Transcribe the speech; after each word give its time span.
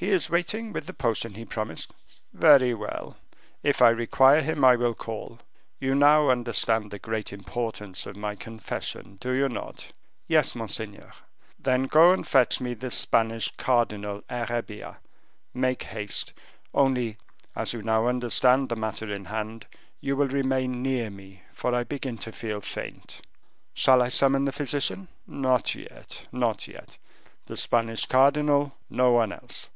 "He 0.00 0.08
is 0.08 0.30
waiting 0.30 0.72
with 0.72 0.86
the 0.86 0.94
potion 0.94 1.34
he 1.34 1.44
promised." 1.44 1.92
"Very 2.32 2.72
well; 2.72 3.18
if 3.62 3.82
I 3.82 3.90
require 3.90 4.40
him, 4.40 4.64
I 4.64 4.74
will 4.74 4.94
call; 4.94 5.40
you 5.78 5.94
now 5.94 6.30
understand 6.30 6.90
the 6.90 6.98
great 6.98 7.34
importance 7.34 8.06
of 8.06 8.16
my 8.16 8.34
confession, 8.34 9.18
do 9.20 9.32
you 9.32 9.46
not?" 9.46 9.92
"Yes, 10.26 10.54
monseigneur." 10.54 11.12
"Then 11.58 11.82
go 11.82 12.12
and 12.14 12.26
fetch 12.26 12.62
me 12.62 12.72
the 12.72 12.90
Spanish 12.90 13.50
Cardinal 13.58 14.22
Herrebia. 14.30 14.96
Make 15.52 15.82
haste. 15.82 16.32
Only, 16.72 17.18
as 17.54 17.74
you 17.74 17.82
now 17.82 18.06
understand 18.06 18.70
the 18.70 18.76
matter 18.76 19.12
in 19.14 19.26
hand, 19.26 19.66
you 20.00 20.16
will 20.16 20.28
remain 20.28 20.82
near 20.82 21.10
me, 21.10 21.42
for 21.52 21.74
I 21.74 21.84
begin 21.84 22.16
to 22.24 22.32
feel 22.32 22.62
faint." 22.62 23.20
"Shall 23.74 24.00
I 24.00 24.08
summon 24.08 24.46
the 24.46 24.50
physician?" 24.52 25.08
"Not 25.26 25.74
yet, 25.74 26.26
not 26.32 26.66
yet... 26.66 26.96
the 27.44 27.56
Spanish 27.58 28.06
cardinal, 28.06 28.74
no 28.88 29.12
one 29.12 29.32
else. 29.32 29.68